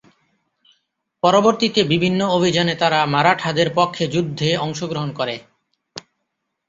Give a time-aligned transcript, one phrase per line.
[1.23, 5.35] পরবর্তীতে বিভিন্ন অভিযানে তারা মারাঠাদের পক্ষে যুদ্ধে অংশগ্রহণ করে।